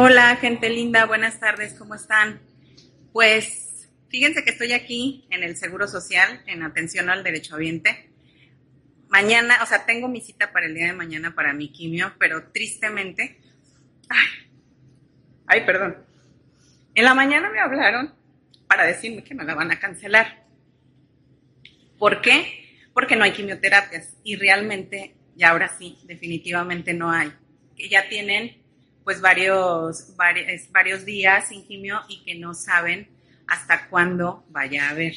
Hola, 0.00 0.36
gente 0.36 0.70
linda, 0.70 1.06
buenas 1.06 1.40
tardes, 1.40 1.74
¿cómo 1.74 1.96
están? 1.96 2.40
Pues 3.12 3.90
fíjense 4.08 4.44
que 4.44 4.50
estoy 4.50 4.70
aquí 4.72 5.26
en 5.28 5.42
el 5.42 5.56
Seguro 5.56 5.88
Social, 5.88 6.40
en 6.46 6.62
atención 6.62 7.10
al 7.10 7.24
derecho 7.24 7.56
derechohabiente. 7.56 8.08
Mañana, 9.08 9.58
o 9.60 9.66
sea, 9.66 9.86
tengo 9.86 10.06
mi 10.06 10.20
cita 10.20 10.52
para 10.52 10.66
el 10.66 10.74
día 10.76 10.86
de 10.86 10.92
mañana 10.92 11.34
para 11.34 11.52
mi 11.52 11.72
quimio, 11.72 12.12
pero 12.16 12.52
tristemente, 12.52 13.40
ay, 15.48 15.66
perdón. 15.66 15.96
En 16.94 17.04
la 17.04 17.14
mañana 17.14 17.50
me 17.50 17.58
hablaron 17.58 18.14
para 18.68 18.84
decirme 18.84 19.24
que 19.24 19.34
me 19.34 19.42
la 19.42 19.56
van 19.56 19.72
a 19.72 19.80
cancelar. 19.80 20.46
¿Por 21.98 22.20
qué? 22.20 22.86
Porque 22.94 23.16
no 23.16 23.24
hay 23.24 23.32
quimioterapias 23.32 24.16
y 24.22 24.36
realmente, 24.36 25.16
ya 25.34 25.50
ahora 25.50 25.76
sí, 25.76 25.98
definitivamente 26.04 26.94
no 26.94 27.10
hay. 27.10 27.32
Que 27.74 27.88
ya 27.88 28.08
tienen 28.08 28.67
pues 29.08 29.22
varios, 29.22 30.14
varios, 30.70 31.06
días 31.06 31.48
sin 31.48 31.66
quimio 31.66 32.02
y 32.10 32.22
que 32.24 32.34
no 32.34 32.52
saben 32.52 33.08
hasta 33.46 33.88
cuándo 33.88 34.44
vaya 34.50 34.86
a 34.86 34.90
haber. 34.90 35.14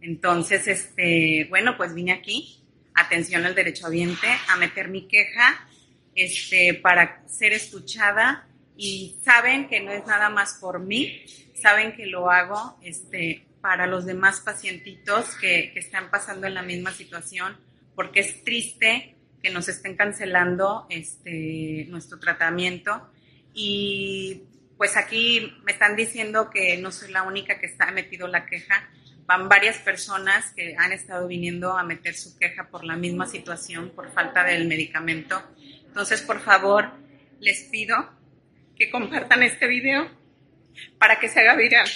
Entonces, 0.00 0.66
este, 0.66 1.46
bueno, 1.48 1.76
pues 1.76 1.94
vine 1.94 2.10
aquí, 2.10 2.64
atención 2.94 3.44
al 3.44 3.54
derecho 3.54 3.88
derechohabiente, 3.88 4.26
a 4.48 4.56
meter 4.56 4.88
mi 4.88 5.06
queja, 5.06 5.68
este, 6.16 6.74
para 6.74 7.22
ser 7.28 7.52
escuchada 7.52 8.48
y 8.76 9.16
saben 9.22 9.68
que 9.68 9.78
no 9.78 9.92
es 9.92 10.04
nada 10.04 10.28
más 10.28 10.58
por 10.60 10.80
mí, 10.80 11.24
saben 11.54 11.92
que 11.92 12.06
lo 12.06 12.28
hago, 12.28 12.76
este, 12.82 13.46
para 13.60 13.86
los 13.86 14.04
demás 14.04 14.40
pacientitos 14.40 15.36
que, 15.36 15.70
que 15.72 15.78
están 15.78 16.10
pasando 16.10 16.48
en 16.48 16.54
la 16.54 16.62
misma 16.62 16.90
situación, 16.90 17.56
porque 17.94 18.18
es 18.18 18.42
triste 18.42 19.14
que 19.42 19.50
nos 19.50 19.68
estén 19.68 19.96
cancelando 19.96 20.86
este, 20.88 21.86
nuestro 21.88 22.18
tratamiento. 22.18 23.10
Y 23.52 24.42
pues 24.76 24.96
aquí 24.96 25.52
me 25.64 25.72
están 25.72 25.96
diciendo 25.96 26.50
que 26.50 26.78
no 26.78 26.92
soy 26.92 27.10
la 27.10 27.24
única 27.24 27.58
que 27.58 27.66
está 27.66 27.90
metido 27.90 28.28
la 28.28 28.46
queja. 28.46 28.88
Van 29.26 29.48
varias 29.48 29.78
personas 29.78 30.52
que 30.54 30.74
han 30.78 30.92
estado 30.92 31.26
viniendo 31.28 31.76
a 31.76 31.82
meter 31.82 32.14
su 32.14 32.38
queja 32.38 32.68
por 32.68 32.84
la 32.84 32.96
misma 32.96 33.26
situación, 33.26 33.90
por 33.90 34.12
falta 34.12 34.44
del 34.44 34.66
medicamento. 34.66 35.42
Entonces, 35.86 36.22
por 36.22 36.40
favor, 36.40 36.90
les 37.40 37.64
pido 37.64 37.96
que 38.76 38.90
compartan 38.90 39.42
este 39.42 39.66
video 39.66 40.08
para 40.98 41.18
que 41.18 41.28
se 41.28 41.40
haga 41.40 41.54
viral. 41.54 41.88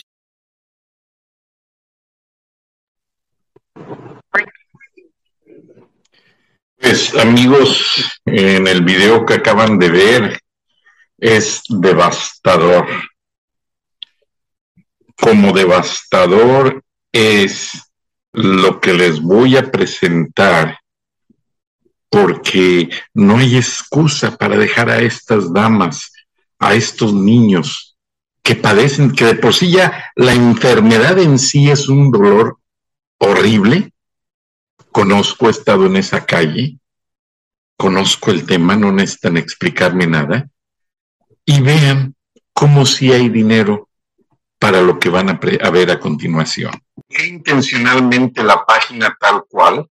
Pues 6.78 7.14
amigos, 7.14 8.20
en 8.26 8.66
el 8.68 8.82
video 8.82 9.24
que 9.24 9.34
acaban 9.34 9.78
de 9.78 9.90
ver 9.90 10.40
es 11.18 11.62
devastador. 11.68 12.86
Como 15.16 15.52
devastador 15.52 16.82
es 17.10 17.70
lo 18.32 18.80
que 18.80 18.92
les 18.92 19.20
voy 19.20 19.56
a 19.56 19.70
presentar 19.70 20.78
porque 22.10 22.90
no 23.14 23.38
hay 23.38 23.56
excusa 23.56 24.36
para 24.36 24.56
dejar 24.56 24.90
a 24.90 25.00
estas 25.00 25.52
damas, 25.52 26.12
a 26.58 26.74
estos 26.74 27.12
niños 27.12 27.96
que 28.42 28.54
padecen, 28.54 29.12
que 29.12 29.24
de 29.24 29.34
por 29.34 29.54
sí 29.54 29.72
ya 29.72 30.12
la 30.14 30.32
enfermedad 30.32 31.18
en 31.18 31.38
sí 31.38 31.70
es 31.70 31.88
un 31.88 32.10
dolor 32.10 32.58
horrible, 33.18 33.92
conozco, 34.96 35.48
he 35.48 35.50
estado 35.50 35.84
en 35.84 35.96
esa 35.96 36.24
calle, 36.24 36.78
conozco 37.76 38.30
el 38.30 38.46
tema, 38.46 38.76
no 38.76 38.90
necesitan 38.92 39.36
explicarme 39.36 40.06
nada, 40.06 40.48
y 41.44 41.60
vean 41.60 42.14
cómo 42.54 42.86
si 42.86 43.12
hay 43.12 43.28
dinero 43.28 43.90
para 44.58 44.80
lo 44.80 44.98
que 44.98 45.10
van 45.10 45.28
a, 45.28 45.34
ver 45.70 45.90
a 45.90 46.00
continuación. 46.00 46.72
Intencionalmente 47.10 48.42
la 48.42 48.64
página 48.64 49.14
tal 49.20 49.44
cual 49.46 49.86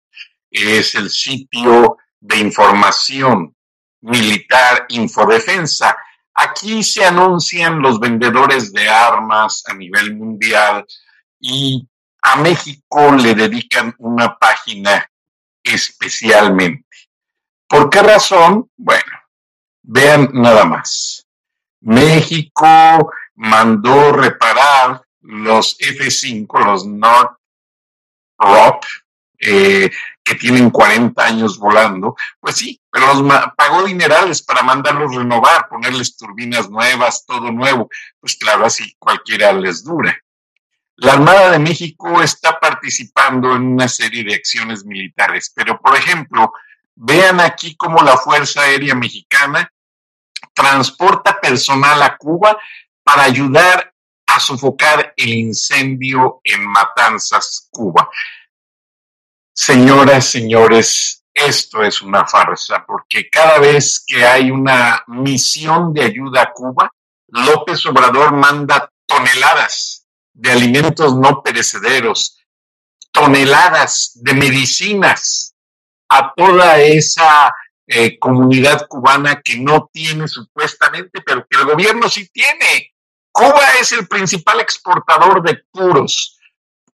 es 0.49 0.95
el 0.95 1.11
sitio 1.11 1.97
de 2.19 2.37
información 2.39 3.55
militar 4.01 4.87
Infodefensa. 4.89 5.95
Aquí 6.33 6.81
se 6.81 7.05
anuncian 7.05 7.79
los 7.79 7.99
vendedores 7.99 8.73
de 8.73 8.89
armas 8.89 9.61
a 9.67 9.75
nivel 9.75 10.15
mundial 10.15 10.83
y 11.39 11.87
a 12.27 12.37
México 12.37 13.11
le 13.13 13.35
dedican 13.35 13.93
una 13.99 14.35
página 14.35 15.07
especialmente. 15.63 16.87
¿Por 17.67 17.89
qué 17.89 18.01
razón? 18.01 18.69
Bueno, 18.75 19.11
vean 19.83 20.29
nada 20.33 20.65
más. 20.65 21.27
México 21.81 23.11
mandó 23.35 24.11
reparar 24.11 25.03
los 25.21 25.77
F-5, 25.79 26.65
los 26.65 26.85
Northrop, 26.87 27.37
eh, 29.37 29.91
que 30.23 30.35
tienen 30.35 30.71
40 30.71 31.23
años 31.23 31.59
volando, 31.59 32.15
pues 32.39 32.55
sí, 32.55 32.81
pero 32.89 33.13
los 33.13 33.33
pagó 33.55 33.83
dinerales 33.83 34.41
para 34.41 34.63
mandarlos 34.63 35.13
renovar, 35.13 35.69
ponerles 35.69 36.17
turbinas 36.17 36.71
nuevas, 36.71 37.23
todo 37.23 37.51
nuevo. 37.51 37.87
Pues 38.19 38.35
claro, 38.35 38.65
así 38.65 38.95
cualquiera 38.97 39.53
les 39.53 39.83
dura. 39.83 40.19
La 40.97 41.13
Armada 41.13 41.51
de 41.51 41.59
México 41.59 42.21
está 42.21 42.57
participando 42.57 43.53
en 43.53 43.63
una 43.63 43.87
serie 43.89 44.23
de 44.23 44.33
acciones 44.33 44.85
militares, 44.85 45.51
pero 45.53 45.79
por 45.79 45.95
ejemplo, 45.97 46.53
vean 46.95 47.41
aquí 47.41 47.75
cómo 47.75 48.01
la 48.01 48.15
Fuerza 48.15 48.61
Aérea 48.61 48.95
Mexicana 48.95 49.69
transporta 50.53 51.39
personal 51.41 52.01
a 52.01 52.15
Cuba 52.15 52.57
para 53.03 53.23
ayudar 53.23 53.93
a 54.25 54.39
sofocar 54.39 55.13
el 55.17 55.33
incendio 55.33 56.39
en 56.43 56.65
Matanzas, 56.65 57.67
Cuba. 57.69 58.09
Señoras, 59.53 60.25
señores, 60.25 61.25
esto 61.33 61.83
es 61.83 62.01
una 62.01 62.25
farsa, 62.25 62.85
porque 62.87 63.29
cada 63.29 63.59
vez 63.59 64.01
que 64.07 64.25
hay 64.25 64.49
una 64.49 65.03
misión 65.07 65.93
de 65.93 66.05
ayuda 66.05 66.43
a 66.43 66.53
Cuba, 66.53 66.89
López 67.27 67.85
Obrador 67.85 68.31
manda 68.31 68.89
toneladas 69.05 69.94
de 70.35 70.51
alimentos 70.51 71.15
no 71.15 71.41
perecederos, 71.41 72.37
toneladas 73.11 74.11
de 74.15 74.33
medicinas 74.33 75.55
a 76.09 76.33
toda 76.35 76.79
esa 76.79 77.53
eh, 77.87 78.19
comunidad 78.19 78.87
cubana 78.87 79.41
que 79.41 79.57
no 79.57 79.89
tiene 79.91 80.27
supuestamente, 80.27 81.21
pero 81.21 81.47
que 81.47 81.57
el 81.57 81.65
gobierno 81.65 82.09
sí 82.09 82.27
tiene. 82.29 82.93
Cuba 83.31 83.75
es 83.79 83.91
el 83.93 84.07
principal 84.07 84.59
exportador 84.59 85.41
de 85.41 85.63
puros. 85.71 86.37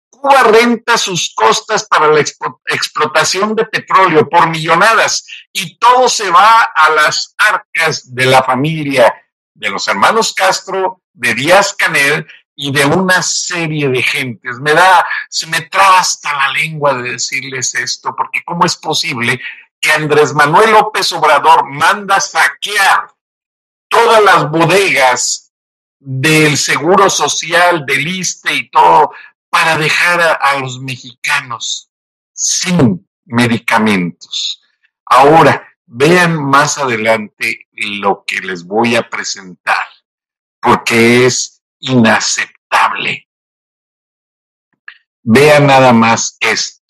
Cuba 0.10 0.44
renta 0.44 0.98
sus 0.98 1.34
costas 1.34 1.86
para 1.86 2.08
la 2.08 2.20
explotación 2.20 3.56
de 3.56 3.66
petróleo 3.66 4.30
por 4.30 4.50
millonadas 4.50 5.26
y 5.52 5.78
todo 5.80 6.08
se 6.08 6.30
va 6.30 6.62
a 6.62 6.90
las 6.92 7.34
arcas 7.38 8.14
de 8.14 8.26
la 8.26 8.44
familia 8.44 9.14
de 9.56 9.70
los 9.70 9.88
hermanos 9.88 10.34
Castro, 10.34 11.02
de 11.14 11.34
Díaz 11.34 11.74
Canel 11.74 12.28
y 12.62 12.72
de 12.72 12.86
una 12.86 13.24
serie 13.24 13.90
de 13.90 14.04
gentes. 14.04 14.60
Me 14.60 14.74
da, 14.74 15.04
se 15.28 15.48
me 15.48 15.62
traba 15.62 16.00
hasta 16.00 16.32
la 16.32 16.54
lengua 16.54 16.94
de 16.94 17.14
decirles 17.14 17.74
esto, 17.74 18.16
porque 18.16 18.44
¿cómo 18.46 18.66
es 18.66 18.76
posible 18.76 19.42
que 19.80 19.92
Andrés 19.92 20.36
Manuel 20.36 20.70
López 20.70 21.12
Obrador 21.12 21.68
manda 21.68 22.20
saquear 22.20 23.12
todas 23.90 24.24
las 24.24 24.52
bodegas 24.52 25.52
del 25.98 26.56
Seguro 26.56 27.10
Social, 27.10 27.84
del 27.84 28.08
ISTE 28.08 28.54
y 28.54 28.70
todo, 28.70 29.12
para 29.50 29.76
dejar 29.80 30.22
a, 30.22 30.60
los 30.60 30.80
mexicanos 30.82 31.90
sin 32.32 33.08
medicamentos. 33.26 34.62
Ahora, 35.06 35.68
vean 35.88 36.36
más 36.36 36.78
adelante 36.78 37.68
lo 37.72 38.24
que 38.24 38.40
les 38.40 38.64
voy 38.64 38.96
a 38.96 39.10
presentar, 39.10 39.88
porque 40.62 41.26
es 41.26 41.62
inaceptable. 41.82 42.51
Vean 45.24 45.68
nada 45.68 45.94
más 45.94 46.38
esto. 46.40 46.82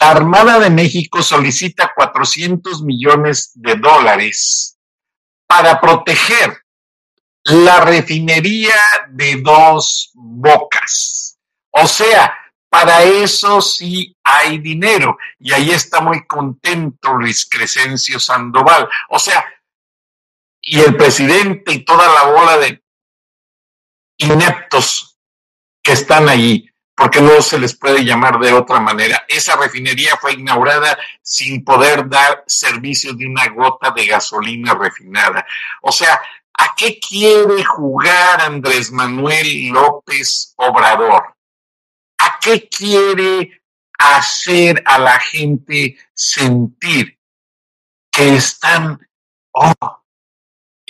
La 0.00 0.10
Armada 0.10 0.58
de 0.58 0.70
México 0.70 1.22
solicita 1.22 1.92
400 1.94 2.82
millones 2.82 3.52
de 3.54 3.76
dólares 3.76 4.76
para 5.46 5.80
proteger 5.80 6.58
la 7.44 7.80
refinería 7.80 8.74
de 9.10 9.40
dos 9.42 10.10
bocas. 10.14 11.38
O 11.70 11.86
sea, 11.86 12.36
para 12.68 13.02
eso 13.02 13.60
sí 13.60 14.16
hay 14.24 14.58
dinero. 14.58 15.18
Y 15.38 15.52
ahí 15.52 15.70
está 15.70 16.00
muy 16.00 16.26
contento 16.26 17.12
Luis 17.12 17.46
Crescencio 17.48 18.18
Sandoval. 18.18 18.88
O 19.10 19.18
sea, 19.18 19.44
y 20.60 20.80
el 20.80 20.96
presidente 20.96 21.72
y 21.74 21.84
toda 21.84 22.12
la 22.12 22.30
bola 22.32 22.58
de 22.58 22.81
ineptos 24.22 25.18
que 25.82 25.92
están 25.92 26.28
allí 26.28 26.72
porque 26.94 27.20
no 27.20 27.40
se 27.42 27.58
les 27.58 27.74
puede 27.76 28.04
llamar 28.04 28.38
de 28.38 28.52
otra 28.52 28.78
manera. 28.78 29.24
Esa 29.26 29.56
refinería 29.56 30.16
fue 30.20 30.34
inaugurada 30.34 30.96
sin 31.22 31.64
poder 31.64 32.08
dar 32.08 32.44
servicio 32.46 33.14
de 33.14 33.26
una 33.26 33.48
gota 33.48 33.90
de 33.90 34.06
gasolina 34.06 34.74
refinada. 34.74 35.44
O 35.80 35.90
sea, 35.90 36.20
¿a 36.58 36.74
qué 36.76 37.00
quiere 37.00 37.64
jugar 37.64 38.42
Andrés 38.42 38.92
Manuel 38.92 39.68
López 39.68 40.54
Obrador? 40.56 41.34
¿A 42.18 42.38
qué 42.40 42.68
quiere 42.68 43.62
hacer 43.98 44.82
a 44.86 44.98
la 44.98 45.18
gente 45.18 45.96
sentir 46.14 47.18
que 48.10 48.36
están, 48.36 49.00
oh, 49.52 50.01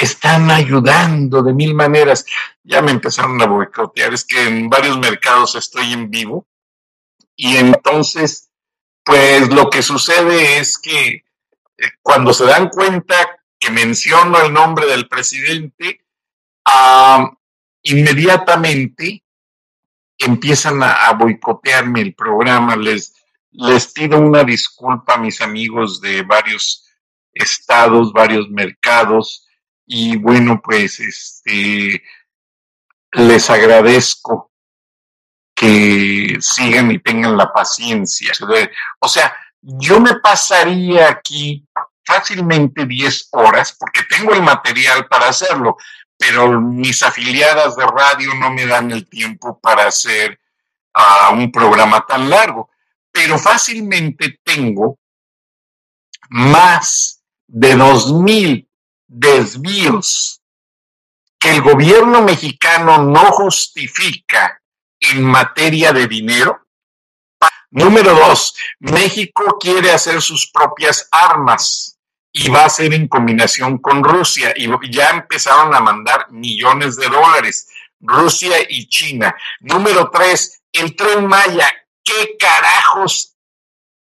están 0.02 0.50
ayudando 0.50 1.42
de 1.42 1.54
mil 1.54 1.74
maneras. 1.74 2.26
Ya 2.64 2.82
me 2.82 2.90
empezaron 2.90 3.40
a 3.40 3.46
boicotear, 3.46 4.12
es 4.12 4.24
que 4.24 4.42
en 4.42 4.68
varios 4.68 4.98
mercados 4.98 5.54
estoy 5.54 5.92
en 5.92 6.10
vivo 6.10 6.46
y 7.36 7.56
entonces, 7.56 8.50
pues 9.04 9.48
lo 9.50 9.70
que 9.70 9.82
sucede 9.82 10.58
es 10.58 10.78
que 10.78 11.06
eh, 11.08 11.24
cuando 12.02 12.32
se 12.34 12.44
dan 12.44 12.68
cuenta 12.68 13.14
que 13.58 13.70
menciono 13.70 14.40
el 14.40 14.52
nombre 14.52 14.86
del 14.86 15.08
presidente, 15.08 16.00
inmediatamente 17.82 19.22
empiezan 20.18 20.82
a, 20.82 21.12
boicotearme 21.12 22.00
el 22.00 22.14
programa. 22.14 22.74
Les, 22.74 23.14
les 23.52 23.86
pido 23.92 24.18
una 24.18 24.42
disculpa 24.42 25.14
a 25.14 25.18
mis 25.18 25.40
amigos 25.40 26.00
de 26.00 26.22
varios 26.22 26.88
estados, 27.34 28.12
varios 28.12 28.48
mercados 28.50 29.46
y 29.94 30.16
bueno, 30.16 30.58
pues 30.64 31.00
este, 31.00 32.02
les 33.12 33.50
agradezco 33.50 34.50
que 35.54 36.38
sigan 36.40 36.90
y 36.90 36.98
tengan 36.98 37.36
la 37.36 37.52
paciencia. 37.52 38.32
O 39.00 39.06
sea, 39.06 39.36
yo 39.60 40.00
me 40.00 40.18
pasaría 40.20 41.10
aquí 41.10 41.68
fácilmente 42.06 42.86
10 42.86 43.28
horas 43.32 43.76
porque 43.78 44.04
tengo 44.04 44.32
el 44.32 44.40
material 44.40 45.06
para 45.08 45.28
hacerlo, 45.28 45.76
pero 46.16 46.58
mis 46.58 47.02
afiliadas 47.02 47.76
de 47.76 47.86
radio 47.86 48.32
no 48.36 48.50
me 48.50 48.64
dan 48.64 48.90
el 48.92 49.06
tiempo 49.06 49.60
para 49.60 49.88
hacer 49.88 50.40
uh, 50.96 51.34
un 51.34 51.52
programa 51.52 52.06
tan 52.06 52.30
largo. 52.30 52.70
Pero 53.12 53.38
fácilmente 53.38 54.40
tengo 54.42 54.98
más 56.30 57.22
de 57.46 57.76
2.000 57.76 58.68
desvíos 59.12 60.40
que 61.38 61.50
el 61.50 61.60
gobierno 61.60 62.22
mexicano 62.22 62.98
no 63.02 63.30
justifica 63.32 64.62
en 65.00 65.22
materia 65.22 65.92
de 65.92 66.06
dinero. 66.06 66.66
Número 67.70 68.14
dos, 68.14 68.54
México 68.78 69.58
quiere 69.60 69.90
hacer 69.90 70.22
sus 70.22 70.50
propias 70.50 71.08
armas 71.10 71.98
y 72.32 72.48
va 72.48 72.64
a 72.64 72.70
ser 72.70 72.94
en 72.94 73.08
combinación 73.08 73.78
con 73.78 74.02
Rusia 74.02 74.54
y 74.56 74.68
ya 74.90 75.10
empezaron 75.10 75.74
a 75.74 75.80
mandar 75.80 76.30
millones 76.30 76.96
de 76.96 77.08
dólares, 77.08 77.68
Rusia 78.00 78.56
y 78.68 78.88
China. 78.88 79.34
Número 79.60 80.10
tres, 80.10 80.62
el 80.72 80.96
tren 80.96 81.26
Maya, 81.26 81.70
¿qué 82.02 82.36
carajos 82.38 83.36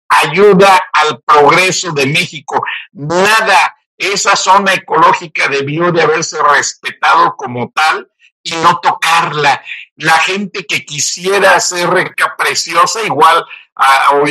ayuda 0.08 0.88
al 0.92 1.20
progreso 1.22 1.90
de 1.92 2.06
México? 2.06 2.62
Nada 2.92 3.76
esa 4.00 4.34
zona 4.34 4.72
ecológica 4.72 5.48
debió 5.48 5.92
de 5.92 6.02
haberse 6.02 6.42
respetado 6.42 7.36
como 7.36 7.70
tal 7.70 8.10
y 8.42 8.52
no 8.52 8.80
tocarla. 8.80 9.62
La 9.96 10.18
gente 10.18 10.64
que 10.64 10.86
quisiera 10.86 11.60
ser 11.60 11.90
rica, 11.90 12.34
preciosa, 12.36 13.02
igual, 13.02 13.44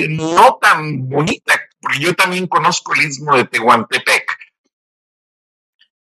no 0.10 0.58
tan 0.60 1.08
bonita, 1.08 1.62
porque 1.80 2.00
yo 2.00 2.16
también 2.16 2.48
conozco 2.48 2.96
el 2.96 3.04
istmo 3.04 3.36
de 3.36 3.46
Tehuantepec. 3.46 4.38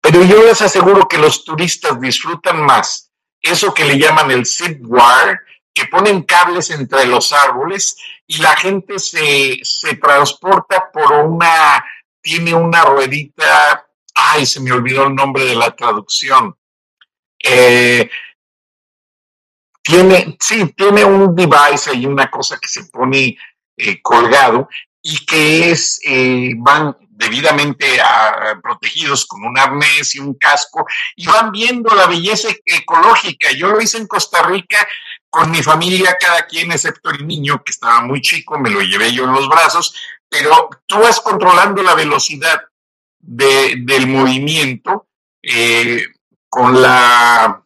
Pero 0.03 0.23
yo 0.25 0.43
les 0.43 0.61
aseguro 0.61 1.09
que 1.09 1.17
los 1.17 1.45
turistas 1.45 1.99
disfrutan 1.99 2.61
más 2.61 3.11
eso 3.41 3.73
que 3.75 3.85
le 3.85 3.99
llaman 3.99 4.31
el 4.31 4.47
zip 4.47 4.81
wire, 4.83 5.39
que 5.73 5.87
ponen 5.87 6.23
cables 6.23 6.71
entre 6.71 7.07
los 7.07 7.33
árboles 7.33 7.97
y 8.27 8.39
la 8.39 8.57
gente 8.57 8.99
se, 8.99 9.59
se 9.63 9.97
transporta 9.97 10.91
por 10.93 11.13
una 11.13 11.85
tiene 12.25 12.55
una 12.55 12.83
ruedita, 12.85 13.87
ay, 14.15 14.47
se 14.47 14.59
me 14.59 14.73
olvidó 14.73 15.07
el 15.07 15.15
nombre 15.15 15.45
de 15.45 15.55
la 15.55 15.77
traducción. 15.77 16.57
Eh, 17.39 18.11
tiene, 19.83 20.35
sí, 20.41 20.73
tiene 20.75 21.05
un 21.05 21.37
device 21.37 21.95
y 21.95 22.07
una 22.07 22.31
cosa 22.31 22.59
que 22.59 22.67
se 22.67 22.85
pone 22.85 23.37
eh, 23.77 24.01
colgado 24.01 24.71
y 25.03 25.23
que 25.27 25.71
es, 25.71 26.01
eh, 26.03 26.53
van 26.57 26.97
debidamente 27.11 27.87
protegidos 28.63 29.27
con 29.27 29.45
un 29.45 29.57
arnés 29.57 30.15
y 30.15 30.19
un 30.19 30.35
casco 30.35 30.85
y 31.15 31.27
van 31.27 31.53
viendo 31.53 31.95
la 31.95 32.07
belleza 32.07 32.49
ecológica. 32.65 33.53
Yo 33.53 33.69
lo 33.69 33.81
hice 33.81 33.99
en 33.99 34.07
Costa 34.07 34.43
Rica 34.43 34.89
con 35.31 35.51
mi 35.51 35.63
familia, 35.63 36.17
cada 36.19 36.47
quien, 36.47 36.73
excepto 36.73 37.11
el 37.11 37.27
niño 37.27 37.63
que 37.63 37.73
estaba 37.73 38.01
muy 38.01 38.21
chico, 38.21 38.59
me 38.59 38.71
lo 38.71 38.81
llevé 38.81 39.13
yo 39.13 39.25
en 39.25 39.33
los 39.33 39.49
brazos, 39.49 39.95
pero 40.29 40.71
tú 40.87 40.99
vas 40.99 41.21
controlando 41.21 41.83
la 41.83 41.95
velocidad 41.95 42.63
del 43.19 44.07
movimiento 44.07 45.09
eh, 45.43 46.07
con 46.49 46.81
la 46.81 47.63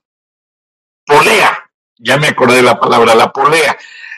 polea, 1.05 1.71
ya 1.99 2.17
me 2.17 2.29
acordé 2.29 2.57
de 2.57 2.63
la 2.63 2.79
palabra, 2.79 3.15
la 3.15 3.33
polea, 3.33 3.77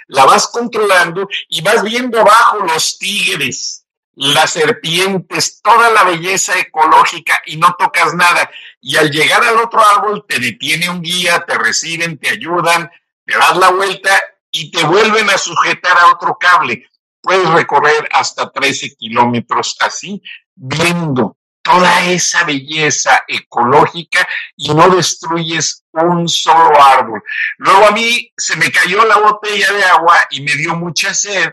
la 0.09 0.25
vas 0.25 0.49
controlando 0.49 1.28
y 1.49 1.62
vas 1.62 1.82
viendo 1.82 2.20
abajo 2.20 2.59
los 2.66 2.99
tigres, 2.99 3.87
las 4.14 4.50
serpientes, 4.50 5.62
toda 5.62 5.90
la 5.90 6.04
belleza 6.04 6.59
ecológica 6.59 7.40
y 7.47 7.56
no 7.56 7.75
tocas 7.78 8.14
nada. 8.14 8.50
Y 8.80 8.97
al 8.97 9.11
llegar 9.11 9.42
al 9.44 9.56
otro 9.59 9.80
árbol 9.87 10.25
te 10.28 10.38
detiene 10.38 10.90
un 10.90 11.00
guía, 11.00 11.44
te 11.47 11.56
reciben, 11.56 12.18
te 12.18 12.28
ayudan, 12.28 12.90
te 13.25 13.37
das 13.37 13.56
la 13.56 13.70
vuelta 13.70 14.11
y 14.50 14.70
te 14.70 14.85
vuelven 14.85 15.30
a 15.30 15.38
sujetar 15.38 15.97
a 15.97 16.09
otro 16.09 16.37
cable 16.38 16.90
puedes 17.20 17.48
recorrer 17.50 18.08
hasta 18.12 18.50
13 18.50 18.94
kilómetros 18.96 19.76
así, 19.80 20.22
viendo 20.54 21.36
toda 21.62 22.04
esa 22.06 22.44
belleza 22.44 23.22
ecológica 23.28 24.26
y 24.56 24.72
no 24.72 24.88
destruyes 24.88 25.84
un 25.92 26.28
solo 26.28 26.82
árbol. 26.82 27.22
Luego 27.58 27.86
a 27.86 27.90
mí 27.92 28.32
se 28.36 28.56
me 28.56 28.70
cayó 28.70 29.04
la 29.04 29.18
botella 29.18 29.72
de 29.72 29.84
agua 29.84 30.26
y 30.30 30.40
me 30.42 30.54
dio 30.56 30.74
mucha 30.74 31.12
sed 31.14 31.52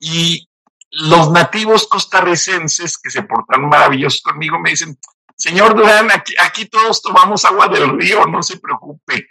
y 0.00 0.48
los 0.90 1.30
nativos 1.30 1.86
costarricenses 1.88 2.98
que 2.98 3.10
se 3.10 3.22
portan 3.22 3.68
maravillosos 3.68 4.22
conmigo 4.22 4.58
me 4.60 4.70
dicen, 4.70 4.98
señor 5.36 5.74
Durán, 5.74 6.10
aquí, 6.10 6.34
aquí 6.40 6.66
todos 6.66 7.02
tomamos 7.02 7.44
agua 7.44 7.68
del 7.68 7.98
río, 7.98 8.26
no 8.26 8.42
se 8.42 8.58
preocupe, 8.58 9.28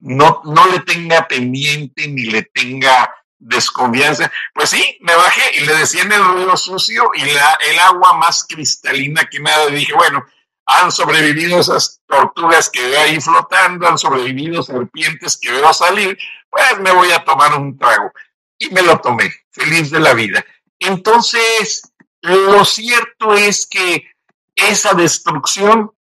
no, 0.00 0.42
no 0.44 0.66
le 0.68 0.80
tenga 0.80 1.26
pendiente 1.26 2.06
ni 2.08 2.24
le 2.24 2.42
tenga 2.42 3.14
desconfianza. 3.38 4.30
Pues 4.54 4.70
sí, 4.70 4.98
me 5.00 5.14
bajé 5.14 5.58
y 5.58 5.66
le 5.66 5.74
decía 5.76 6.02
en 6.02 6.12
el 6.12 6.34
río 6.34 6.56
sucio 6.56 7.10
y 7.14 7.24
la, 7.32 7.58
el 7.70 7.78
agua 7.78 8.14
más 8.14 8.44
cristalina 8.48 9.24
que 9.30 9.40
nada. 9.40 9.66
Dije, 9.66 9.92
bueno, 9.94 10.24
han 10.66 10.90
sobrevivido 10.90 11.60
esas 11.60 12.00
tortugas 12.06 12.68
que 12.70 12.82
veo 12.82 13.00
ahí 13.00 13.20
flotando, 13.20 13.86
han 13.86 13.98
sobrevivido 13.98 14.62
serpientes 14.62 15.36
que 15.36 15.52
veo 15.52 15.72
salir, 15.72 16.18
pues 16.50 16.80
me 16.80 16.90
voy 16.90 17.12
a 17.12 17.24
tomar 17.24 17.54
un 17.54 17.78
trago. 17.78 18.10
Y 18.58 18.70
me 18.70 18.82
lo 18.82 18.98
tomé, 18.98 19.30
feliz 19.50 19.90
de 19.90 20.00
la 20.00 20.14
vida. 20.14 20.44
Entonces, 20.78 21.82
Lo 22.22 22.64
cierto 22.64 23.34
es 23.34 23.66
que 23.66 24.10
esa 24.56 24.94
destrucción 24.94 25.92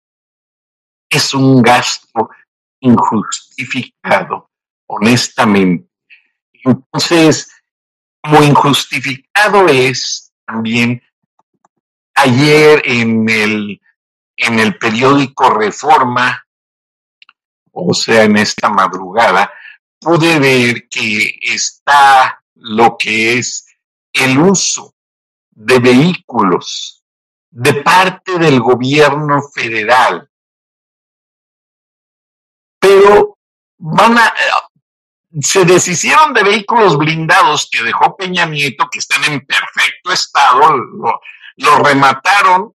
es 1.11 1.35
un 1.35 1.61
gasto 1.61 2.31
injustificado, 2.81 4.51
honestamente. 4.87 5.94
Entonces, 6.65 7.51
como 8.23 8.43
injustificado 8.43 9.69
es 9.69 10.33
también 10.47 11.03
ayer 12.15 12.83
en 12.85 13.29
el, 13.29 13.81
en 14.37 14.59
el 14.59 14.79
periódico 14.79 15.51
Reforma, 15.51 16.47
o 17.73 17.93
sea, 17.93 18.25
en 18.25 18.39
esta 18.39 18.71
madrugada, 18.71 19.53
pude 20.01 20.39
ver 20.39 20.89
que 20.89 21.39
está 21.43 22.43
lo 22.55 22.97
que 22.99 23.39
es 23.39 23.67
el 24.13 24.39
uso 24.39 24.95
de 25.51 25.79
vehículos 25.79 27.05
de 27.51 27.75
parte 27.75 28.39
del 28.39 28.61
gobierno 28.61 29.43
federal. 29.55 30.29
Pero 32.81 33.39
van 33.79 34.19
a, 34.19 34.35
se 35.41 35.65
deshicieron 35.65 36.33
de 36.33 36.45
vehículos 36.45 36.97
blindados 36.97 37.69
que 37.71 37.83
dejó 37.83 38.17
Peña 38.17 38.47
Nieto, 38.47 38.89
que 38.91 39.01
están 39.01 39.25
en 39.25 39.45
perfecto 39.45 40.13
estado, 40.13 40.77
lo, 41.57 41.79
remataron, 41.79 42.75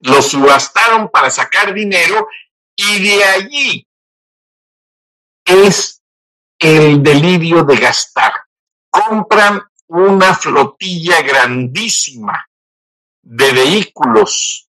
lo 0.00 0.22
subastaron 0.22 1.08
para 1.08 1.30
sacar 1.30 1.74
dinero 1.74 2.28
y 2.76 3.02
de 3.02 3.24
allí 3.24 3.86
es 5.44 6.02
el 6.58 7.02
delirio 7.02 7.64
de 7.64 7.76
gastar. 7.76 8.32
Compran 8.90 9.62
una 9.88 10.34
flotilla 10.34 11.22
grandísima 11.22 12.48
de 13.22 13.52
vehículos 13.52 14.68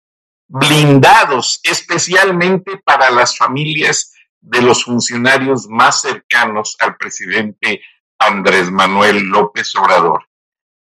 blindados 0.49 1.61
especialmente 1.63 2.79
para 2.79 3.11
las 3.11 3.37
familias 3.37 4.13
de 4.47 4.63
los 4.63 4.85
funcionarios 4.85 5.67
más 5.69 6.03
cercanos 6.03 6.77
al 6.79 6.97
presidente 6.97 7.83
Andrés 8.19 8.71
Manuel 8.71 9.25
López 9.25 9.75
Obrador. 9.75 10.25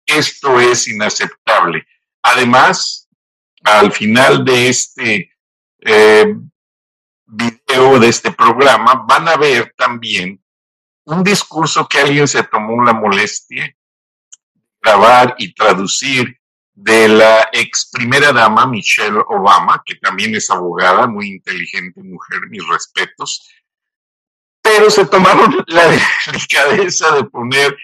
Esto 0.06 0.60
es 0.60 0.88
inaceptable. 0.90 1.88
Además, 2.22 3.08
al 3.64 3.94
final 3.94 4.44
de 4.44 4.68
este 4.68 5.32
eh, 5.80 6.36
video, 7.26 8.00
de 8.00 8.10
este 8.10 8.34
programa, 8.34 9.06
van 9.08 9.30
a 9.30 9.38
ver 9.38 9.74
también 9.78 10.44
un 11.06 11.24
discurso 11.24 11.88
que 11.88 12.00
alguien 12.00 12.28
se 12.28 12.44
tomó 12.44 12.84
la 12.84 12.94
molestia 12.94 13.64
de 13.64 13.78
grabar 14.82 15.36
y 15.38 15.54
traducir 15.54 16.38
de 16.74 17.08
la 17.08 17.50
ex 17.52 17.90
primera 17.92 18.34
dama 18.34 18.66
Michelle 18.66 19.20
Obama, 19.28 19.84
que 19.86 19.96
también 19.96 20.36
es 20.36 20.50
abogada, 20.50 21.08
muy 21.08 21.28
inteligente 21.28 22.02
mujer, 22.02 22.40
mis 22.50 22.68
respetos, 22.68 23.50
pero 24.62 24.90
se 24.90 25.06
tomaron 25.06 25.64
la 25.68 25.84
delicadeza 26.26 27.16
de 27.16 27.26
poner, 27.26 27.78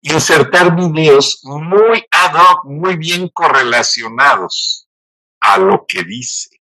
insertar 0.00 0.74
videos 0.74 1.40
muy 1.44 2.04
ad 2.10 2.34
hoc, 2.34 2.64
muy 2.64 2.96
bien 2.96 3.28
correlacionados 3.28 4.88
a 5.40 5.58
lo 5.58 5.84
que 5.86 6.02
dice 6.02 6.62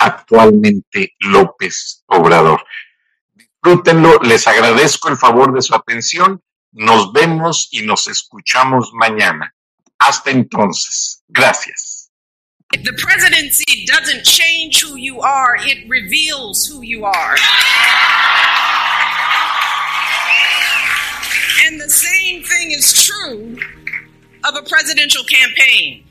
actualmente 0.00 1.14
López 1.20 2.02
Obrador. 2.06 2.64
Disfrútenlo, 3.32 4.18
les 4.20 4.46
agradezco 4.46 5.08
el 5.08 5.16
favor 5.16 5.52
de 5.52 5.62
su 5.62 5.74
atención, 5.74 6.42
nos 6.72 7.12
vemos 7.12 7.68
y 7.70 7.82
nos 7.82 8.08
escuchamos 8.08 8.90
mañana. 8.94 9.54
Hasta 10.00 10.30
entonces, 10.30 11.22
gracias. 11.30 12.10
The 12.72 12.92
presidency 12.98 13.84
doesn't 13.86 14.24
change 14.24 14.80
who 14.80 14.96
you 14.96 15.20
are, 15.20 15.56
it 15.58 15.88
reveals 15.88 16.66
who 16.66 16.82
you 16.82 17.04
are. 17.04 17.36
And 21.66 21.80
the 21.80 21.90
same 21.90 22.42
thing 22.44 22.70
is 22.70 23.04
true 23.04 23.58
of 24.44 24.56
a 24.56 24.62
presidential 24.68 25.24
campaign. 25.24 26.04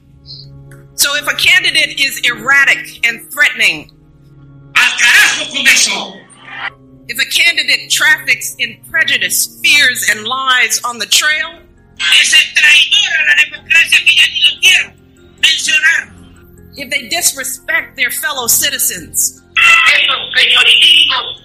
So 0.95 1.15
if 1.15 1.27
a 1.27 1.35
candidate 1.35 1.99
is 1.99 2.19
erratic 2.25 3.07
and 3.07 3.31
threatening, 3.31 3.91
if 7.07 7.19
a 7.19 7.25
candidate 7.31 7.89
traffics 7.89 8.55
in 8.59 8.79
prejudice, 8.89 9.59
fears, 9.63 10.09
and 10.11 10.27
lies 10.27 10.81
on 10.83 10.99
the 10.99 11.05
trail, 11.05 11.61
Es 12.21 12.31
traidor 12.53 13.13
a 13.13 13.25
la 13.25 13.43
democracia 13.43 13.99
que 14.05 14.15
ya 14.15 14.27
ni 14.27 14.41
lo 14.41 14.59
quiero 14.61 14.93
mencionar. 15.41 16.13
If 16.77 16.89
they 16.89 17.09
disrespect 17.09 17.95
their 17.95 18.11
fellow 18.11 18.47
citizens. 18.47 19.41
Esos 19.93 20.33
señoritos, 20.33 21.43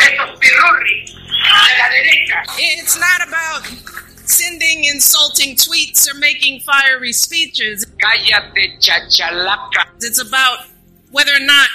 esos 0.00 0.38
pirurris 0.38 1.12
de 1.12 1.78
la 1.78 1.88
derecha. 1.90 2.44
It's 2.58 2.96
not 2.96 3.26
about 3.26 3.66
sending 4.26 4.84
insulting 4.84 5.56
tweets 5.56 6.08
or 6.08 6.16
making 6.18 6.60
fiery 6.60 7.12
speeches. 7.12 7.84
Cállate, 7.98 8.78
chachalaca. 8.80 9.86
It's 10.00 10.20
about 10.20 10.66
whether 11.10 11.34
or 11.34 11.40
not 11.40 11.68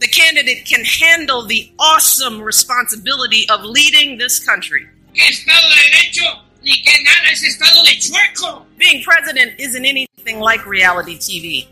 the 0.00 0.08
candidate 0.08 0.66
can 0.66 0.84
handle 0.84 1.46
the 1.46 1.72
awesome 1.78 2.42
responsibility 2.42 3.46
of 3.48 3.62
leading 3.64 4.18
this 4.18 4.38
country. 4.38 4.86
Estado 5.14 5.68
de 5.68 6.20
Derecho 6.20 6.49
ni 6.70 6.82
que 6.82 7.02
nada 7.02 7.32
es 7.32 7.42
estado 7.42 7.82
de 7.82 7.98
chueco. 7.98 8.66
Being 8.78 9.02
president 9.02 9.58
isn't 9.58 9.84
anything 9.84 10.38
like 10.38 10.64
reality 10.66 11.16
TV. 11.16 11.66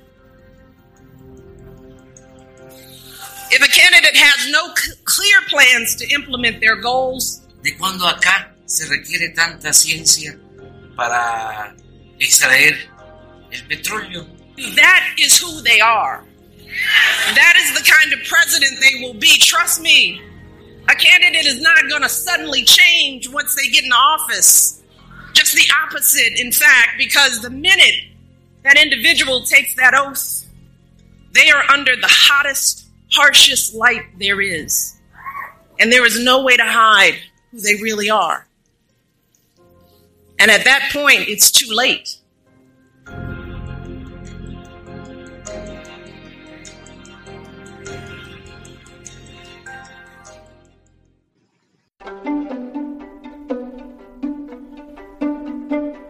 If 3.51 3.63
a 3.63 3.69
candidate 3.69 4.17
has 4.17 4.51
no 4.51 4.75
clear 5.05 5.41
plans 5.49 5.95
to 5.97 6.05
implement 6.13 6.61
their 6.61 6.77
goals, 6.77 7.43
¿de 7.63 7.77
cuándo 7.79 8.07
acá 8.07 8.53
se 8.67 8.87
requiere 8.87 9.31
tanta 9.35 9.73
ciencia 9.73 10.37
para 10.97 11.75
extraer 12.19 12.77
el 13.51 13.63
petróleo? 13.69 14.27
That 14.75 15.15
is 15.19 15.39
who 15.41 15.63
they 15.63 15.81
are. 15.81 16.25
That 17.35 17.55
is 17.57 17.79
the 17.79 17.91
kind 17.91 18.13
of 18.13 18.19
president 18.29 18.81
they 18.81 19.01
will 19.01 19.15
be. 19.15 19.39
Trust 19.39 19.81
me. 19.81 20.21
A 20.89 20.95
candidate 20.95 21.47
is 21.47 21.61
not 21.61 21.89
going 21.89 22.03
to 22.03 22.09
suddenly 22.09 22.65
change 22.65 23.29
once 23.29 23.55
they 23.55 23.69
get 23.69 23.85
in 23.85 23.93
office. 23.93 24.78
Just 25.39 25.55
the 25.55 25.73
opposite, 25.85 26.37
in 26.37 26.51
fact, 26.51 26.99
because 26.99 27.43
the 27.43 27.51
minute 27.51 27.95
that 28.65 28.77
individual 28.77 29.45
takes 29.45 29.73
that 29.77 29.95
oath, 29.95 30.45
they 31.33 31.49
are 31.49 31.63
under 31.71 31.95
the 31.95 32.09
hottest, 32.11 32.89
harshest 33.13 33.73
light 33.73 34.03
there 34.19 34.41
is. 34.41 34.97
And 35.79 35.93
there 35.93 36.05
is 36.05 36.21
no 36.21 36.43
way 36.43 36.57
to 36.57 36.65
hide 36.65 37.15
who 37.53 37.61
they 37.61 37.75
really 37.75 38.11
are. 38.11 38.49
And 40.41 40.51
at 40.51 40.65
that 40.65 40.91
point, 40.93 41.29
it's 41.29 41.53
too 41.53 41.73
late. 41.73 42.18